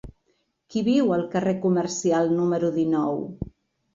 Qui 0.73 0.81
viu 0.87 1.11
al 1.17 1.25
carrer 1.35 1.53
Comercial 1.67 2.33
número 2.39 2.71
dinou? 2.79 3.21